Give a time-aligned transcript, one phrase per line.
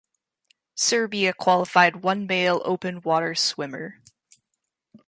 [0.73, 4.01] Serbia qualified one male open water swimmer.